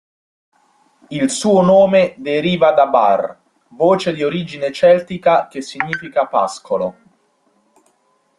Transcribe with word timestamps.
Il 1.09 1.29
suo 1.29 1.61
nome 1.61 2.15
deriva 2.17 2.71
da 2.71 2.87
"bar", 2.87 3.39
voce 3.73 4.13
di 4.15 4.23
origine 4.23 4.71
celtica 4.71 5.47
che 5.47 5.61
significa 5.61 6.25
pascolo. 6.25 6.95